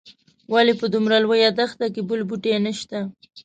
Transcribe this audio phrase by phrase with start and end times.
[0.53, 2.99] ولې په دومره لویه دښته کې بل بوټی نه شته.